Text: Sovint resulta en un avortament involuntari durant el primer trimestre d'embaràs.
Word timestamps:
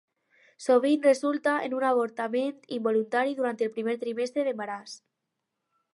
Sovint 0.67 1.03
resulta 1.07 1.53
en 1.67 1.75
un 1.81 1.85
avortament 1.89 2.57
involuntari 2.79 3.39
durant 3.41 3.63
el 3.67 3.73
primer 3.77 3.99
trimestre 4.05 4.47
d'embaràs. 4.49 5.01